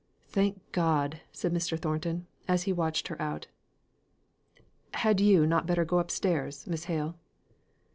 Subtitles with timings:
[0.29, 1.77] "Thank God!" said Mr.
[1.79, 3.45] Thornton, as he watched her out.
[4.95, 7.17] "Had you not better go upstairs, Miss Hale?"